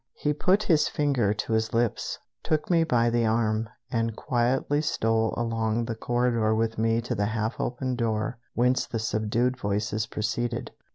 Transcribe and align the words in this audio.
He 0.15 0.33
put 0.33 0.63
his 0.63 0.87
finger 0.87 1.31
to 1.31 1.53
his 1.53 1.75
lips, 1.75 2.17
took 2.41 2.71
me 2.71 2.83
by 2.83 3.11
the 3.11 3.27
arm, 3.27 3.69
and 3.91 4.15
quietly 4.15 4.81
stole 4.81 5.31
along 5.37 5.85
the 5.85 5.93
corridor 5.93 6.55
with 6.55 6.79
me 6.79 7.01
to 7.01 7.13
the 7.13 7.27
half 7.27 7.59
open 7.59 7.95
door 7.95 8.39
whence 8.55 8.87
the 8.87 8.97
subdued 8.97 9.57
voices 9.57 10.07
proceeded. 10.07 10.71